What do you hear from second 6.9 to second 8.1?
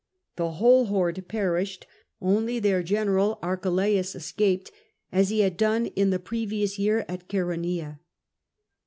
at Chaeronea.